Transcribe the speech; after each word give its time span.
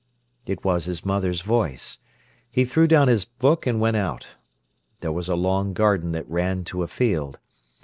It 0.47 0.65
was 0.65 0.85
his 0.85 1.05
mother's 1.05 1.41
voice. 1.43 1.99
He 2.49 2.65
threw 2.65 2.87
down 2.87 3.07
his 3.07 3.23
book 3.23 3.67
and 3.67 3.79
went 3.79 3.97
out. 3.97 4.29
There 5.01 5.11
was 5.11 5.29
a 5.29 5.35
long 5.35 5.73
garden 5.73 6.11
that 6.13 6.27
ran 6.27 6.63
to 6.63 6.81
a 6.81 6.87
field. 6.87 7.37